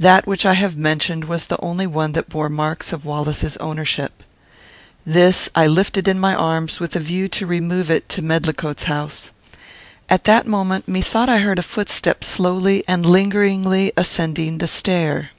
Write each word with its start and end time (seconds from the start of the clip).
That 0.00 0.26
which 0.26 0.44
I 0.44 0.54
have 0.54 0.76
mentioned 0.76 1.26
was 1.26 1.44
the 1.44 1.56
only 1.64 1.86
one 1.86 2.10
that 2.14 2.28
bore 2.28 2.48
marks 2.48 2.92
of 2.92 3.04
Wallace's 3.04 3.56
ownership. 3.58 4.24
This 5.06 5.48
I 5.54 5.68
lifted 5.68 6.08
in 6.08 6.18
my 6.18 6.34
arms 6.34 6.80
with 6.80 6.96
a 6.96 6.98
view 6.98 7.28
to 7.28 7.46
remove 7.46 7.88
it 7.88 8.08
to 8.08 8.20
Medlicote's 8.20 8.86
house. 8.86 9.30
At 10.08 10.24
that 10.24 10.48
moment, 10.48 10.88
methought 10.88 11.28
I 11.28 11.38
heard 11.38 11.60
a 11.60 11.62
footstep 11.62 12.24
slowly 12.24 12.82
and 12.88 13.06
lingeringly 13.06 13.92
ascending 13.96 14.58
the 14.58 14.66
stair. 14.66 15.30